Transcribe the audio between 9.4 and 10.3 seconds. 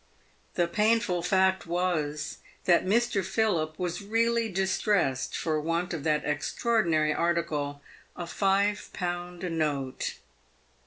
note.